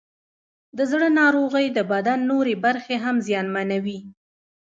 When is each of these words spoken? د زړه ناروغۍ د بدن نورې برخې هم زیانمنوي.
د 0.77 0.79
زړه 0.91 1.07
ناروغۍ 1.19 1.67
د 1.77 1.79
بدن 1.91 2.19
نورې 2.31 2.55
برخې 2.65 2.95
هم 3.03 3.15
زیانمنوي. 3.27 3.99